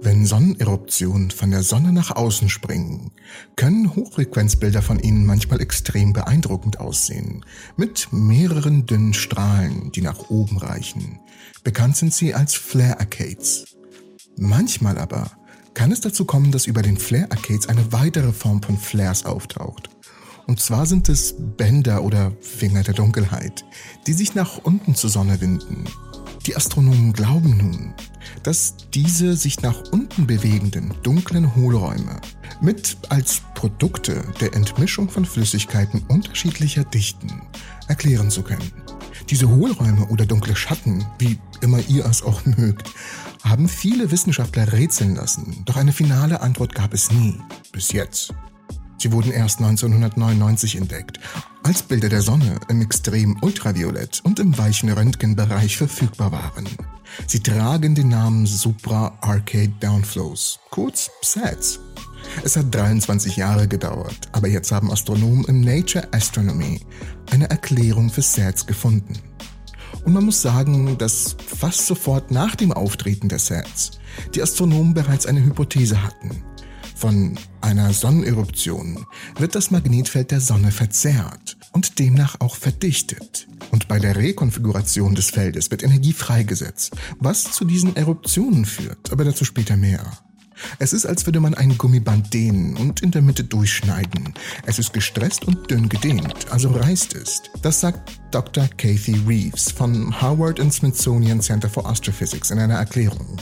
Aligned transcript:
Wenn 0.00 0.26
Sonneneruptionen 0.26 1.30
von 1.30 1.50
der 1.50 1.62
Sonne 1.62 1.92
nach 1.92 2.14
außen 2.14 2.48
springen, 2.48 3.12
können 3.56 3.94
Hochfrequenzbilder 3.96 4.82
von 4.82 5.00
ihnen 5.00 5.24
manchmal 5.24 5.60
extrem 5.60 6.12
beeindruckend 6.12 6.78
aussehen, 6.78 7.44
mit 7.76 8.08
mehreren 8.12 8.86
dünnen 8.86 9.14
Strahlen, 9.14 9.90
die 9.92 10.02
nach 10.02 10.30
oben 10.30 10.58
reichen. 10.58 11.18
Bekannt 11.64 11.96
sind 11.96 12.12
sie 12.12 12.34
als 12.34 12.54
Flare 12.54 13.00
Arcades. 13.00 13.76
Manchmal 14.36 14.98
aber 14.98 15.30
kann 15.74 15.90
es 15.92 16.00
dazu 16.00 16.24
kommen, 16.24 16.52
dass 16.52 16.66
über 16.66 16.82
den 16.82 16.98
Flare 16.98 17.30
Arcades 17.30 17.68
eine 17.68 17.92
weitere 17.92 18.32
Form 18.32 18.62
von 18.62 18.78
Flares 18.78 19.24
auftaucht. 19.24 19.90
Und 20.46 20.60
zwar 20.60 20.86
sind 20.86 21.08
es 21.08 21.34
Bänder 21.38 22.04
oder 22.04 22.32
Finger 22.40 22.82
der 22.82 22.94
Dunkelheit, 22.94 23.64
die 24.06 24.12
sich 24.12 24.34
nach 24.34 24.58
unten 24.58 24.94
zur 24.94 25.10
Sonne 25.10 25.40
winden. 25.40 25.84
Die 26.46 26.54
Astronomen 26.54 27.12
glauben 27.12 27.56
nun, 27.56 27.94
dass 28.44 28.76
diese 28.94 29.36
sich 29.36 29.62
nach 29.62 29.82
unten 29.90 30.28
bewegenden 30.28 30.94
dunklen 31.02 31.56
Hohlräume 31.56 32.20
mit 32.60 32.96
als 33.08 33.42
Produkte 33.54 34.22
der 34.40 34.54
Entmischung 34.54 35.08
von 35.08 35.24
Flüssigkeiten 35.24 36.04
unterschiedlicher 36.06 36.84
Dichten 36.84 37.42
erklären 37.88 38.30
zu 38.30 38.42
können. 38.42 38.70
Diese 39.28 39.48
Hohlräume 39.48 40.06
oder 40.06 40.24
dunkle 40.24 40.54
Schatten, 40.54 41.04
wie 41.18 41.36
immer 41.62 41.80
ihr 41.88 42.04
es 42.06 42.22
auch 42.22 42.44
mögt, 42.56 42.92
haben 43.42 43.68
viele 43.68 44.12
Wissenschaftler 44.12 44.72
rätseln 44.72 45.16
lassen, 45.16 45.62
doch 45.64 45.76
eine 45.76 45.92
finale 45.92 46.42
Antwort 46.42 46.76
gab 46.76 46.94
es 46.94 47.10
nie, 47.10 47.40
bis 47.72 47.90
jetzt. 47.90 48.32
Sie 48.98 49.10
wurden 49.12 49.32
erst 49.32 49.58
1999 49.58 50.76
entdeckt, 50.76 51.18
als 51.66 51.82
Bilder 51.82 52.08
der 52.08 52.22
Sonne 52.22 52.60
im 52.68 52.80
extrem 52.80 53.36
Ultraviolett 53.42 54.20
und 54.22 54.38
im 54.38 54.56
weichen 54.56 54.88
Röntgenbereich 54.88 55.76
verfügbar 55.76 56.30
waren. 56.30 56.68
Sie 57.26 57.40
tragen 57.40 57.96
den 57.96 58.08
Namen 58.08 58.46
Supra 58.46 59.18
Arcade 59.20 59.72
Downflows, 59.80 60.60
kurz 60.70 61.10
SATS. 61.22 61.80
Es 62.44 62.56
hat 62.56 62.72
23 62.72 63.36
Jahre 63.36 63.66
gedauert, 63.66 64.28
aber 64.30 64.46
jetzt 64.46 64.70
haben 64.70 64.92
Astronomen 64.92 65.44
im 65.46 65.60
Nature 65.60 66.06
Astronomy 66.12 66.82
eine 67.32 67.50
Erklärung 67.50 68.10
für 68.10 68.22
SATS 68.22 68.64
gefunden. 68.64 69.18
Und 70.04 70.12
man 70.12 70.24
muss 70.24 70.40
sagen, 70.40 70.96
dass 70.98 71.36
fast 71.44 71.84
sofort 71.84 72.30
nach 72.30 72.54
dem 72.54 72.70
Auftreten 72.70 73.28
der 73.28 73.40
SATS 73.40 73.98
die 74.36 74.42
Astronomen 74.42 74.94
bereits 74.94 75.26
eine 75.26 75.44
Hypothese 75.44 76.00
hatten– 76.00 76.44
von 76.96 77.38
einer 77.60 77.92
Sonneneruption 77.92 79.06
wird 79.38 79.54
das 79.54 79.70
Magnetfeld 79.70 80.30
der 80.30 80.40
Sonne 80.40 80.72
verzerrt 80.72 81.56
und 81.72 81.98
demnach 81.98 82.40
auch 82.40 82.56
verdichtet. 82.56 83.46
Und 83.70 83.86
bei 83.86 83.98
der 83.98 84.16
Rekonfiguration 84.16 85.14
des 85.14 85.30
Feldes 85.30 85.70
wird 85.70 85.82
Energie 85.82 86.14
freigesetzt, 86.14 86.96
was 87.18 87.52
zu 87.52 87.64
diesen 87.64 87.94
Eruptionen 87.96 88.64
führt, 88.64 89.12
aber 89.12 89.24
dazu 89.24 89.44
später 89.44 89.76
mehr. 89.76 90.10
Es 90.78 90.92
ist, 90.92 91.06
als 91.06 91.26
würde 91.26 91.40
man 91.40 91.54
ein 91.54 91.76
Gummiband 91.78 92.32
dehnen 92.32 92.76
und 92.76 93.02
in 93.02 93.10
der 93.10 93.22
Mitte 93.22 93.44
durchschneiden. 93.44 94.34
Es 94.66 94.78
ist 94.78 94.92
gestresst 94.92 95.44
und 95.44 95.70
dünn 95.70 95.88
gedehnt, 95.88 96.50
also 96.50 96.70
reißt 96.70 97.14
es. 97.14 97.42
Das 97.62 97.80
sagt 97.80 98.20
Dr. 98.30 98.68
Kathy 98.76 99.20
Reeves 99.26 99.70
vom 99.70 100.20
Harvard 100.20 100.60
and 100.60 100.72
Smithsonian 100.72 101.40
Center 101.40 101.68
for 101.68 101.86
Astrophysics 101.86 102.50
in 102.50 102.58
einer 102.58 102.74
Erklärung. 102.74 103.36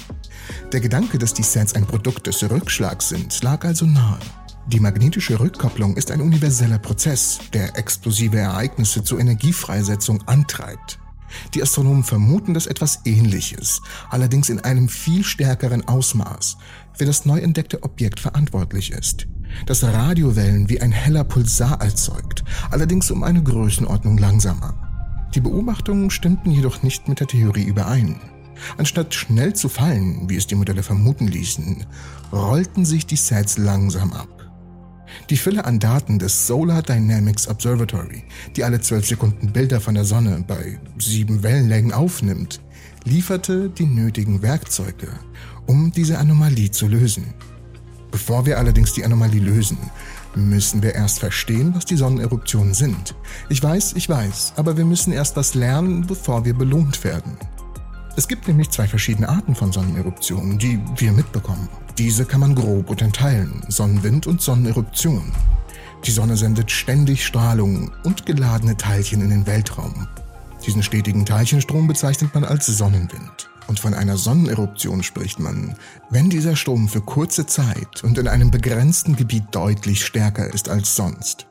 Der 0.73 0.81
Gedanke, 0.81 1.19
dass 1.19 1.35
die 1.35 1.43
Sets 1.43 1.75
ein 1.75 1.87
Produkt 1.87 2.27
des 2.27 2.43
Rückschlags 2.49 3.09
sind, 3.09 3.43
lag 3.43 3.65
also 3.65 3.87
nahe. 3.87 4.19
Die 4.67 4.81
magnetische 4.81 5.39
Rückkopplung 5.39 5.97
ist 5.97 6.11
ein 6.11 6.23
universeller 6.23 6.79
Prozess, 6.79 7.39
der 7.53 7.77
explosive 7.77 8.39
Ereignisse 8.39 9.05
zur 9.05 9.21
Energiefreisetzung 9.21 10.23
antreibt. 10.27 10.99
Die 11.55 11.63
Astronomen 11.63 12.05
vermuten, 12.05 12.55
dass 12.55 12.67
etwas 12.67 13.01
Ähnliches, 13.05 13.83
allerdings 14.11 14.49
in 14.49 14.61
einem 14.61 14.89
viel 14.89 15.25
stärkeren 15.25 15.87
Ausmaß, 15.87 16.57
für 16.93 17.05
das 17.05 17.25
neu 17.25 17.39
entdeckte 17.39 17.83
Objekt 17.83 18.21
verantwortlich 18.21 18.93
ist. 18.93 19.27
Das 19.67 19.85
Radiowellen 19.85 20.69
wie 20.69 20.81
ein 20.81 20.93
heller 20.93 21.25
Pulsar 21.25 21.81
erzeugt, 21.81 22.45
allerdings 22.71 23.11
um 23.11 23.23
eine 23.23 23.43
Größenordnung 23.43 24.19
langsamer. 24.19 24.75
Die 25.35 25.41
Beobachtungen 25.41 26.11
stimmten 26.11 26.51
jedoch 26.51 26.83
nicht 26.83 27.09
mit 27.09 27.21
der 27.21 27.27
Theorie 27.27 27.65
überein. 27.65 28.21
Anstatt 28.79 29.15
schnell 29.15 29.55
zu 29.55 29.69
fallen, 29.69 30.29
wie 30.29 30.37
es 30.37 30.47
die 30.47 30.55
Modelle 30.55 30.83
vermuten 30.83 31.27
ließen, 31.27 31.85
rollten 32.33 32.85
sich 32.85 33.07
die 33.07 33.17
Sets 33.17 33.59
langsam 33.59 34.13
ab. 34.13 34.34
Die 35.31 35.37
Fülle 35.37 35.65
an 35.65 35.79
Daten 35.79 36.19
des 36.19 36.47
Solar 36.47 36.83
Dynamics 36.83 37.49
Observatory, 37.49 38.25
die 38.57 38.65
alle 38.65 38.81
12 38.81 39.07
Sekunden 39.07 39.53
Bilder 39.53 39.81
von 39.81 39.95
der 39.95 40.05
Sonne 40.05 40.45
bei 40.47 40.79
sieben 40.99 41.43
Wellenlängen 41.43 41.93
aufnimmt, 41.93 42.61
lieferte 43.05 43.71
die 43.71 43.87
nötigen 43.87 44.43
Werkzeuge, 44.43 45.09
um 45.67 45.93
diese 45.93 46.19
Anomalie 46.19 46.71
zu 46.71 46.87
lösen. 46.89 47.35
Bevor 48.11 48.47
wir 48.47 48.59
allerdings 48.59 48.93
die 48.93 49.05
Anomalie 49.05 49.41
lösen, 49.41 49.79
müssen 50.37 50.83
wir 50.83 50.95
erst 50.95 51.19
verstehen, 51.19 51.75
was 51.75 51.85
die 51.85 51.97
Sonneneruptionen 51.97 52.75
sind. 52.75 53.15
Ich 53.49 53.63
weiß, 53.63 53.95
ich 53.97 54.09
weiß, 54.09 54.55
aber 54.57 54.77
wir 54.77 54.85
müssen 54.85 55.13
erst 55.13 55.37
was 55.37 55.55
lernen, 55.55 56.07
bevor 56.07 56.45
wir 56.45 56.55
belohnt 56.55 57.03
werden. 57.05 57.37
Es 58.17 58.29
gibt 58.29 58.47
nämlich 58.47 58.71
zwei 58.71 58.87
verschiedene 58.87 59.29
Arten 59.29 59.57
von 59.57 59.73
Sonneneruptionen, 59.73 60.57
die 60.57 60.81
wir 60.97 61.13
mitbekommen. 61.13 61.69
Diese 61.99 62.25
kann 62.25 62.41
man 62.41 62.55
grob 62.55 62.89
unterteilen, 62.89 63.65
Sonnenwind 63.69 64.29
und 64.29 64.41
Sonneneruption. 64.41 65.33
Die 66.05 66.13
Sonne 66.13 66.37
sendet 66.37 66.71
ständig 66.71 67.27
Strahlung 67.27 67.91
und 68.05 68.25
geladene 68.25 68.77
Teilchen 68.77 69.21
in 69.21 69.31
den 69.31 69.47
Weltraum. 69.47 70.07
Diesen 70.65 70.83
stetigen 70.83 71.27
Teilchenstrom 71.27 71.89
bezeichnet 71.89 72.35
man 72.35 72.45
als 72.45 72.67
Sonnenwind. 72.67 73.51
Und 73.67 73.81
von 73.81 73.95
einer 73.95 74.17
Sonneneruption 74.17 75.03
spricht 75.03 75.41
man, 75.41 75.75
wenn 76.11 76.31
dieser 76.31 76.55
Strom 76.55 76.89
für 76.89 77.01
kurze 77.01 77.47
Zeit 77.47 78.05
und 78.05 78.19
in 78.19 78.29
einem 78.29 78.51
begrenzten 78.51 79.17
Gebiet 79.17 79.45
deutlich 79.51 80.05
stärker 80.05 80.53
ist 80.53 80.69
als 80.69 80.95
sonst. 80.95 81.47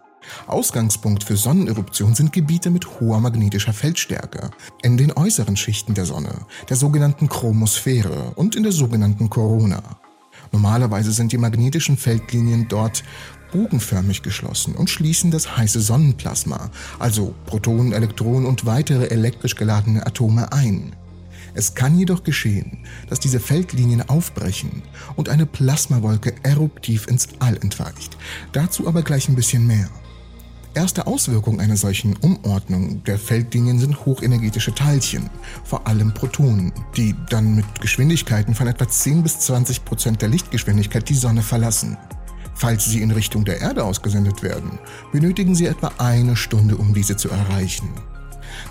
Ausgangspunkt 0.47 1.23
für 1.23 1.38
Sonneneruptionen 1.38 2.16
sind 2.16 2.34
Gebiete 2.34 2.69
mit 2.69 3.00
hoher 3.00 3.19
magnetischer 3.19 3.73
Feldstärke 3.73 4.51
in 4.81 4.97
den 4.97 5.11
äußeren 5.11 5.56
Schichten 5.57 5.94
der 5.94 6.06
Sonne, 6.06 6.45
der 6.69 6.78
sogenannten 6.78 7.29
Chromosphäre 7.29 8.31
und 8.35 8.56
in 8.56 8.63
der 8.63 8.72
sogenannten 8.72 9.29
Corona. 9.29 9.81
Normalerweise 10.51 11.12
sind 11.12 11.31
die 11.31 11.38
magnetischen 11.38 11.97
Feldlinien 11.97 12.67
dort 12.67 13.03
bogenförmig 13.51 14.23
geschlossen 14.23 14.75
und 14.75 14.89
schließen 14.89 15.31
das 15.31 15.57
heiße 15.57 15.79
Sonnenplasma, 15.79 16.69
also 17.00 17.33
Protonen, 17.45 17.94
Elektronen 17.94 18.45
und 18.45 18.66
weitere 18.66 19.07
elektrisch 19.07 19.56
geladene 19.56 20.06
Atome 20.06 20.51
ein. 20.51 20.95
Es 21.56 21.75
kann 21.75 21.97
jedoch 21.97 22.23
geschehen, 22.23 22.79
dass 23.09 23.19
diese 23.19 23.39
Feldlinien 23.39 24.09
aufbrechen 24.09 24.81
und 25.16 25.29
eine 25.29 25.45
Plasmawolke 25.45 26.33
eruptiv 26.41 27.07
ins 27.07 27.28
All 27.39 27.57
entweicht. 27.57 28.17
Dazu 28.53 28.88
aber 28.88 29.03
gleich 29.03 29.29
ein 29.29 29.35
bisschen 29.35 29.67
mehr. 29.67 29.88
Erste 30.75 31.06
Auswirkungen 31.06 31.59
einer 31.59 31.78
solchen 31.78 32.16
Umordnung 32.17 33.03
der 33.03 33.19
Feldlinien 33.19 33.79
sind 33.79 34.07
hochenergetische 34.07 34.73
Teilchen, 34.73 35.29
vor 35.63 35.85
allem 35.85 36.16
Protonen, 36.16 36.73
die 36.97 37.13
dann 37.29 37.56
mit 37.56 37.79
Geschwindigkeiten 37.79 38.56
von 38.56 38.66
etwa 38.66 38.88
10 38.88 39.22
bis 39.22 39.39
20 39.41 39.85
Prozent 39.85 40.23
der 40.23 40.29
Lichtgeschwindigkeit 40.29 41.07
die 41.07 41.13
Sonne 41.13 41.44
verlassen. 41.44 41.95
Falls 42.56 42.85
sie 42.85 43.03
in 43.03 43.12
Richtung 43.12 43.45
der 43.45 43.62
Erde 43.62 43.83
ausgesendet 43.83 44.41
werden, 44.41 44.79
benötigen 45.12 45.53
sie 45.53 45.67
etwa 45.67 45.91
eine 46.00 46.35
Stunde, 46.35 46.75
um 46.75 46.91
diese 46.91 47.17
zu 47.17 47.29
erreichen. 47.29 47.89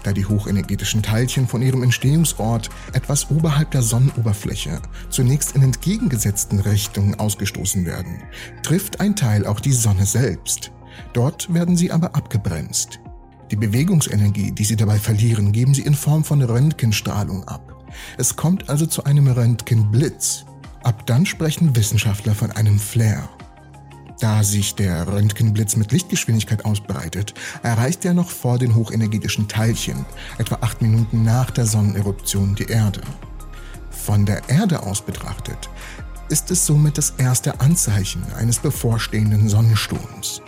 Da 0.03 0.12
die 0.12 0.27
hochenergetischen 0.27 1.03
Teilchen 1.03 1.47
von 1.47 1.62
ihrem 1.62 1.85
Entstehungsort 1.85 2.69
etwas 2.95 3.31
oberhalb 3.31 3.71
der 3.71 3.83
Sonnenoberfläche 3.83 4.81
zunächst 5.09 5.55
in 5.55 5.62
entgegengesetzten 5.62 6.59
Richtungen 6.59 7.15
ausgestoßen 7.15 7.87
werden, 7.87 8.23
trifft 8.65 9.01
ein 9.01 9.15
Teil 9.15 9.47
auch 9.47 9.61
die 9.61 9.73
Sonne 9.73 10.05
selbst. 10.05 10.73
Dort 11.13 11.53
werden 11.53 11.77
sie 11.77 11.91
aber 11.91 12.15
abgebremst. 12.15 13.01
Die 13.53 13.57
Bewegungsenergie, 13.57 14.51
die 14.51 14.65
sie 14.65 14.77
dabei 14.77 14.99
verlieren, 14.99 15.53
geben 15.53 15.75
sie 15.75 15.83
in 15.83 15.95
Form 15.95 16.25
von 16.25 16.41
Röntgenstrahlung 16.41 17.47
ab. 17.47 17.85
Es 18.17 18.35
kommt 18.35 18.71
also 18.71 18.87
zu 18.87 19.05
einem 19.05 19.27
Röntgenblitz. 19.27 20.47
Ab 20.83 21.07
dann 21.07 21.27
sprechen 21.27 21.77
Wissenschaftler 21.77 22.35
von 22.35 22.50
einem 22.53 22.79
Flare. 22.79 23.29
Da 24.21 24.43
sich 24.43 24.75
der 24.75 25.06
Röntgenblitz 25.06 25.77
mit 25.77 25.93
Lichtgeschwindigkeit 25.93 26.65
ausbreitet, 26.65 27.35
erreicht 27.62 28.05
er 28.06 28.15
noch 28.15 28.31
vor 28.31 28.59
den 28.59 28.75
hochenergetischen 28.75 29.49
Teilchen, 29.49 30.06
etwa 30.38 30.59
acht 30.62 30.81
Minuten 30.81 31.23
nach 31.23 31.50
der 31.50 31.67
Sonneneruption, 31.67 32.55
die 32.55 32.67
Erde. 32.67 33.03
Von 33.91 34.25
der 34.25 34.49
Erde 34.49 34.83
aus 34.85 35.03
betrachtet, 35.03 35.69
ist 36.31 36.50
es 36.50 36.65
somit 36.65 36.97
das 36.97 37.11
erste 37.19 37.61
Anzeichen 37.61 38.23
eines 38.38 38.61
bevorstehenden 38.61 39.49
Sonnensturms 39.49 40.41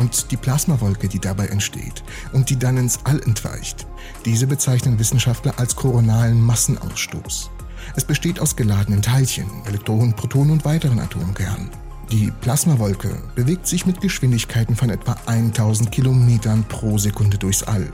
und 0.00 0.30
die 0.30 0.38
Plasmawolke, 0.38 1.08
die 1.08 1.18
dabei 1.18 1.46
entsteht 1.48 2.02
und 2.32 2.48
die 2.48 2.58
dann 2.58 2.78
ins 2.78 3.00
All 3.04 3.20
entweicht. 3.22 3.86
Diese 4.24 4.46
bezeichnen 4.46 4.98
Wissenschaftler 4.98 5.58
als 5.58 5.76
koronalen 5.76 6.40
Massenausstoß. 6.40 7.50
Es 7.96 8.04
besteht 8.04 8.40
aus 8.40 8.56
geladenen 8.56 9.02
Teilchen, 9.02 9.46
Elektronen, 9.66 10.14
Protonen 10.16 10.52
und 10.52 10.64
weiteren 10.64 10.98
Atomkernen. 10.98 11.68
Die 12.10 12.32
Plasmawolke 12.40 13.22
bewegt 13.34 13.66
sich 13.66 13.84
mit 13.84 14.00
Geschwindigkeiten 14.00 14.74
von 14.74 14.88
etwa 14.90 15.16
1000 15.26 15.92
Kilometern 15.92 16.64
pro 16.64 16.96
Sekunde 16.96 17.36
durchs 17.36 17.62
All 17.62 17.88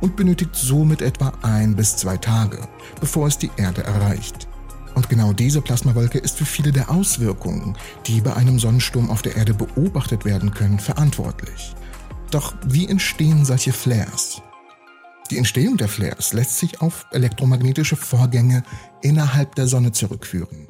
und 0.00 0.16
benötigt 0.16 0.54
somit 0.54 1.02
etwa 1.02 1.32
ein 1.42 1.74
bis 1.74 1.96
zwei 1.96 2.16
Tage, 2.16 2.66
bevor 3.00 3.26
es 3.26 3.36
die 3.36 3.50
Erde 3.56 3.82
erreicht. 3.82 4.47
Und 4.98 5.08
genau 5.08 5.32
diese 5.32 5.60
Plasmawolke 5.62 6.18
ist 6.18 6.38
für 6.38 6.44
viele 6.44 6.72
der 6.72 6.90
Auswirkungen, 6.90 7.76
die 8.08 8.20
bei 8.20 8.34
einem 8.34 8.58
Sonnensturm 8.58 9.10
auf 9.10 9.22
der 9.22 9.36
Erde 9.36 9.54
beobachtet 9.54 10.24
werden 10.24 10.52
können, 10.52 10.80
verantwortlich. 10.80 11.76
Doch 12.32 12.56
wie 12.66 12.88
entstehen 12.88 13.44
solche 13.44 13.72
Flares? 13.72 14.42
Die 15.30 15.38
Entstehung 15.38 15.76
der 15.76 15.86
Flares 15.86 16.32
lässt 16.32 16.58
sich 16.58 16.80
auf 16.80 17.06
elektromagnetische 17.12 17.94
Vorgänge 17.94 18.64
innerhalb 19.00 19.54
der 19.54 19.68
Sonne 19.68 19.92
zurückführen. 19.92 20.66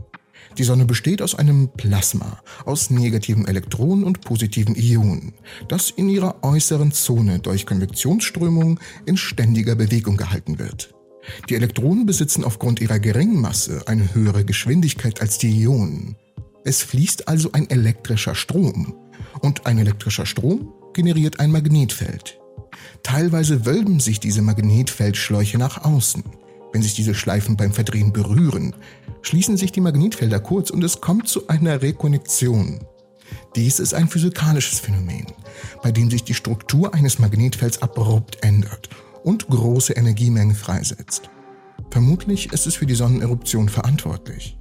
Die 0.58 0.64
Sonne 0.64 0.84
besteht 0.84 1.22
aus 1.22 1.34
einem 1.34 1.70
Plasma, 1.70 2.42
aus 2.66 2.90
negativen 2.90 3.48
Elektronen 3.48 4.04
und 4.04 4.20
positiven 4.20 4.74
Ionen, 4.76 5.32
das 5.68 5.88
in 5.88 6.10
ihrer 6.10 6.44
äußeren 6.44 6.92
Zone 6.92 7.38
durch 7.38 7.64
Konvektionsströmungen 7.64 8.78
in 9.06 9.16
ständiger 9.16 9.74
Bewegung 9.74 10.18
gehalten 10.18 10.58
wird. 10.58 10.97
Die 11.48 11.54
Elektronen 11.54 12.06
besitzen 12.06 12.44
aufgrund 12.44 12.80
ihrer 12.80 12.98
geringen 12.98 13.40
Masse 13.40 13.82
eine 13.86 14.14
höhere 14.14 14.44
Geschwindigkeit 14.44 15.20
als 15.20 15.38
die 15.38 15.62
Ionen. 15.62 16.16
Es 16.64 16.82
fließt 16.82 17.28
also 17.28 17.52
ein 17.52 17.70
elektrischer 17.70 18.34
Strom. 18.34 18.94
Und 19.40 19.66
ein 19.66 19.78
elektrischer 19.78 20.26
Strom 20.26 20.72
generiert 20.92 21.40
ein 21.40 21.50
Magnetfeld. 21.50 22.38
Teilweise 23.02 23.64
wölben 23.64 24.00
sich 24.00 24.20
diese 24.20 24.42
Magnetfeldschläuche 24.42 25.58
nach 25.58 25.84
außen. 25.84 26.24
Wenn 26.72 26.82
sich 26.82 26.94
diese 26.94 27.14
Schleifen 27.14 27.56
beim 27.56 27.72
Verdrehen 27.72 28.12
berühren, 28.12 28.74
schließen 29.22 29.56
sich 29.56 29.72
die 29.72 29.80
Magnetfelder 29.80 30.40
kurz 30.40 30.70
und 30.70 30.84
es 30.84 31.00
kommt 31.00 31.28
zu 31.28 31.48
einer 31.48 31.80
Rekonnektion. 31.80 32.80
Dies 33.56 33.78
ist 33.78 33.94
ein 33.94 34.08
physikalisches 34.08 34.80
Phänomen, 34.80 35.26
bei 35.82 35.92
dem 35.92 36.10
sich 36.10 36.24
die 36.24 36.34
Struktur 36.34 36.94
eines 36.94 37.18
Magnetfelds 37.18 37.82
abrupt 37.82 38.42
ändert 38.42 38.88
und 39.24 39.48
große 39.48 39.94
Energiemengen 39.94 40.54
freisetzt. 40.54 41.30
Vermutlich 41.90 42.52
ist 42.52 42.66
es 42.66 42.76
für 42.76 42.86
die 42.86 42.94
Sonneneruption 42.94 43.68
verantwortlich. 43.68 44.56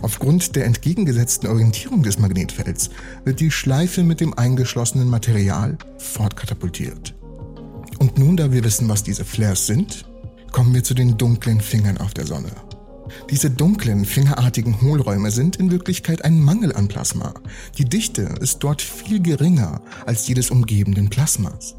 Aufgrund 0.00 0.56
der 0.56 0.66
entgegengesetzten 0.66 1.48
Orientierung 1.48 2.02
des 2.02 2.18
Magnetfelds 2.18 2.90
wird 3.24 3.40
die 3.40 3.50
Schleife 3.50 4.02
mit 4.02 4.20
dem 4.20 4.36
eingeschlossenen 4.38 5.08
Material 5.08 5.76
fortkatapultiert. 5.98 7.14
Und 7.98 8.18
nun, 8.18 8.36
da 8.36 8.52
wir 8.52 8.64
wissen, 8.64 8.88
was 8.88 9.02
diese 9.02 9.24
Flares 9.24 9.66
sind, 9.66 10.06
kommen 10.50 10.74
wir 10.74 10.84
zu 10.84 10.94
den 10.94 11.16
dunklen 11.16 11.60
Fingern 11.60 11.98
auf 11.98 12.14
der 12.14 12.26
Sonne. 12.26 12.50
Diese 13.30 13.50
dunklen, 13.50 14.04
fingerartigen 14.04 14.80
Hohlräume 14.80 15.30
sind 15.30 15.56
in 15.56 15.70
Wirklichkeit 15.70 16.24
ein 16.24 16.40
Mangel 16.40 16.74
an 16.74 16.88
Plasma. 16.88 17.34
Die 17.78 17.84
Dichte 17.84 18.22
ist 18.40 18.58
dort 18.60 18.80
viel 18.80 19.20
geringer 19.20 19.82
als 20.06 20.24
die 20.24 20.34
des 20.34 20.50
umgebenden 20.50 21.10
Plasmas. 21.10 21.76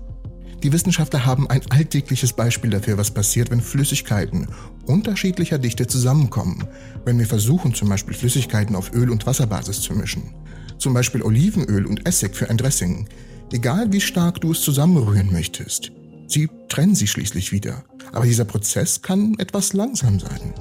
Die 0.63 0.71
Wissenschaftler 0.71 1.25
haben 1.25 1.49
ein 1.49 1.61
alltägliches 1.69 2.31
Beispiel 2.31 2.69
dafür, 2.69 2.97
was 2.97 3.11
passiert, 3.11 3.51
wenn 3.51 3.59
Flüssigkeiten 3.59 4.47
unterschiedlicher 4.85 5.57
Dichte 5.57 5.87
zusammenkommen, 5.87 6.65
wenn 7.03 7.19
wir 7.19 7.25
versuchen 7.25 7.73
zum 7.73 7.89
Beispiel 7.89 8.13
Flüssigkeiten 8.13 8.77
auf 8.77 8.93
Öl- 8.93 9.09
und 9.09 9.25
Wasserbasis 9.25 9.81
zu 9.81 9.93
mischen. 9.93 10.33
Zum 10.77 10.93
Beispiel 10.93 11.21
Olivenöl 11.21 11.85
und 11.85 12.07
Essig 12.07 12.33
für 12.33 12.49
ein 12.49 12.57
Dressing. 12.57 13.09
Egal 13.51 13.91
wie 13.91 13.99
stark 13.99 14.39
du 14.39 14.53
es 14.53 14.61
zusammenrühren 14.61 15.33
möchtest. 15.33 15.91
Sie 16.27 16.49
trennen 16.69 16.95
sich 16.95 17.11
schließlich 17.11 17.51
wieder. 17.51 17.83
Aber 18.13 18.25
dieser 18.25 18.45
Prozess 18.45 19.01
kann 19.01 19.35
etwas 19.39 19.73
langsam 19.73 20.19
sein. 20.19 20.53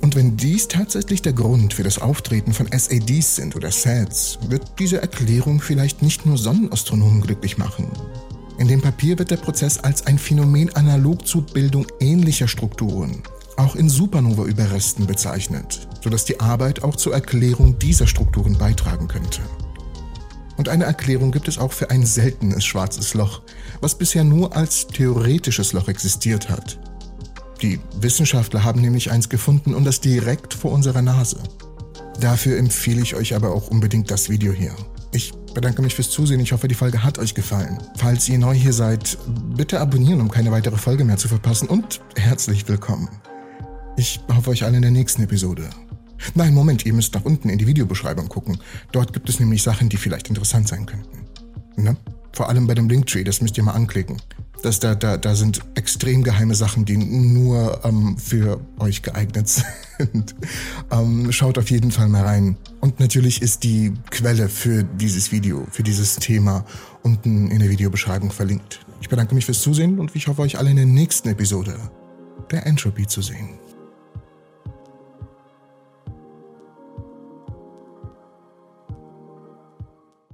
Und 0.00 0.16
wenn 0.16 0.36
dies 0.36 0.68
tatsächlich 0.68 1.22
der 1.22 1.32
Grund 1.34 1.74
für 1.74 1.82
das 1.82 1.98
Auftreten 1.98 2.52
von 2.52 2.68
SADs 2.70 3.36
sind 3.36 3.54
oder 3.54 3.70
SADs, 3.70 4.38
wird 4.48 4.78
diese 4.78 5.00
Erklärung 5.00 5.60
vielleicht 5.60 6.02
nicht 6.02 6.26
nur 6.26 6.36
Sonnenastronomen 6.36 7.20
glücklich 7.22 7.58
machen, 7.58 7.90
in 8.58 8.68
dem 8.68 8.80
Papier 8.80 9.18
wird 9.18 9.30
der 9.30 9.36
Prozess 9.36 9.78
als 9.78 10.06
ein 10.06 10.18
Phänomen 10.18 10.74
analog 10.76 11.26
zur 11.26 11.42
Bildung 11.42 11.86
ähnlicher 12.00 12.46
Strukturen, 12.46 13.22
auch 13.56 13.74
in 13.74 13.88
Supernova-Überresten 13.88 15.06
bezeichnet, 15.06 15.88
sodass 16.02 16.24
die 16.24 16.38
Arbeit 16.40 16.82
auch 16.82 16.96
zur 16.96 17.14
Erklärung 17.14 17.78
dieser 17.78 18.06
Strukturen 18.06 18.56
beitragen 18.56 19.08
könnte. 19.08 19.40
Und 20.56 20.68
eine 20.68 20.84
Erklärung 20.84 21.32
gibt 21.32 21.48
es 21.48 21.58
auch 21.58 21.72
für 21.72 21.90
ein 21.90 22.06
seltenes 22.06 22.64
schwarzes 22.64 23.14
Loch, 23.14 23.42
was 23.80 23.96
bisher 23.96 24.22
nur 24.22 24.56
als 24.56 24.86
theoretisches 24.86 25.72
Loch 25.72 25.88
existiert 25.88 26.48
hat. 26.48 26.78
Die 27.60 27.80
Wissenschaftler 28.00 28.62
haben 28.62 28.80
nämlich 28.80 29.10
eins 29.10 29.28
gefunden 29.28 29.74
und 29.74 29.84
das 29.84 30.00
direkt 30.00 30.54
vor 30.54 30.70
unserer 30.70 31.02
Nase. 31.02 31.38
Dafür 32.20 32.58
empfehle 32.58 33.02
ich 33.02 33.16
euch 33.16 33.34
aber 33.34 33.52
auch 33.52 33.68
unbedingt 33.68 34.10
das 34.10 34.28
Video 34.28 34.52
hier. 34.52 34.74
Ich 35.12 35.32
bedanke 35.54 35.80
mich 35.80 35.94
fürs 35.94 36.10
Zusehen. 36.10 36.40
Ich 36.40 36.52
hoffe, 36.52 36.68
die 36.68 36.74
Folge 36.74 37.02
hat 37.02 37.18
euch 37.18 37.34
gefallen. 37.34 37.78
Falls 37.96 38.28
ihr 38.28 38.38
neu 38.38 38.54
hier 38.54 38.72
seid, 38.72 39.16
bitte 39.56 39.80
abonnieren, 39.80 40.20
um 40.20 40.30
keine 40.30 40.50
weitere 40.50 40.76
Folge 40.76 41.04
mehr 41.04 41.16
zu 41.16 41.28
verpassen 41.28 41.68
und 41.68 42.00
herzlich 42.16 42.68
willkommen. 42.68 43.08
Ich 43.96 44.20
hoffe 44.34 44.50
euch 44.50 44.64
alle 44.64 44.76
in 44.76 44.82
der 44.82 44.90
nächsten 44.90 45.22
Episode. 45.22 45.70
Nein, 46.34 46.54
Moment, 46.54 46.84
ihr 46.84 46.92
müsst 46.92 47.14
nach 47.14 47.24
unten 47.24 47.48
in 47.48 47.58
die 47.58 47.66
Videobeschreibung 47.66 48.28
gucken. 48.28 48.58
Dort 48.92 49.12
gibt 49.12 49.28
es 49.28 49.38
nämlich 49.38 49.62
Sachen, 49.62 49.88
die 49.88 49.96
vielleicht 49.96 50.28
interessant 50.28 50.68
sein 50.68 50.86
könnten. 50.86 51.26
Ne? 51.76 51.96
Vor 52.32 52.48
allem 52.48 52.66
bei 52.66 52.74
dem 52.74 52.88
Linktree, 52.88 53.24
das 53.24 53.40
müsst 53.40 53.56
ihr 53.56 53.62
mal 53.62 53.72
anklicken. 53.72 54.16
Das, 54.64 54.80
da, 54.80 54.94
da, 54.94 55.18
da 55.18 55.34
sind 55.34 55.60
extrem 55.74 56.22
geheime 56.22 56.54
Sachen, 56.54 56.86
die 56.86 56.96
nur 56.96 57.84
ähm, 57.84 58.16
für 58.16 58.60
euch 58.78 59.02
geeignet 59.02 59.46
sind. 59.98 60.34
ähm, 60.90 61.30
schaut 61.32 61.58
auf 61.58 61.70
jeden 61.70 61.90
Fall 61.90 62.08
mal 62.08 62.22
rein. 62.22 62.56
Und 62.80 62.98
natürlich 62.98 63.42
ist 63.42 63.62
die 63.62 63.92
Quelle 64.10 64.48
für 64.48 64.82
dieses 64.82 65.32
Video, 65.32 65.66
für 65.70 65.82
dieses 65.82 66.16
Thema 66.16 66.64
unten 67.02 67.50
in 67.50 67.58
der 67.58 67.68
Videobeschreibung 67.68 68.30
verlinkt. 68.30 68.80
Ich 69.02 69.10
bedanke 69.10 69.34
mich 69.34 69.44
fürs 69.44 69.60
Zusehen 69.60 69.98
und 69.98 70.16
ich 70.16 70.28
hoffe 70.28 70.40
euch 70.40 70.56
alle 70.56 70.70
in 70.70 70.76
der 70.76 70.86
nächsten 70.86 71.28
Episode 71.28 71.76
der 72.50 72.64
Entropy 72.64 73.06
zu 73.06 73.20
sehen. 73.20 73.50